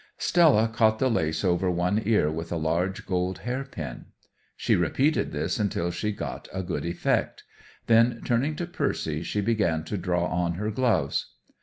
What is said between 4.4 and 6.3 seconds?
She repeated this until she